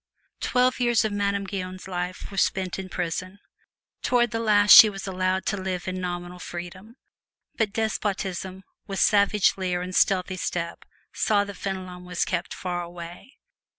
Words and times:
Twelve 0.39 0.79
years 0.79 1.05
of 1.05 1.11
Madame 1.11 1.43
Guyon's 1.43 1.87
life 1.87 2.31
were 2.31 2.37
spent 2.37 2.79
in 2.79 2.89
prison. 2.89 3.37
Toward 4.01 4.31
the 4.31 4.39
last 4.39 4.71
she 4.75 4.89
was 4.89 5.05
allowed 5.05 5.45
to 5.45 5.57
live 5.57 5.87
in 5.87 6.01
nominal 6.01 6.39
freedom. 6.39 6.95
But 7.55 7.71
despotism, 7.71 8.63
with 8.87 8.97
savage 8.99 9.57
leer 9.57 9.83
and 9.83 9.95
stealthy 9.95 10.37
step, 10.37 10.85
saw 11.13 11.43
that 11.43 11.53
Fenelon 11.57 12.03
was 12.03 12.25
kept 12.25 12.51
far 12.55 12.81
away. 12.81 13.37